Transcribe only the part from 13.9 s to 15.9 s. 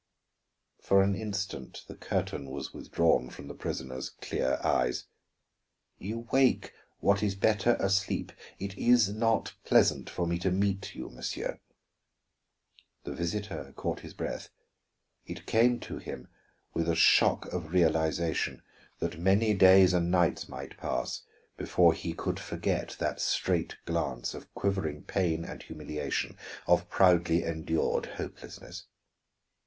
his breath. It came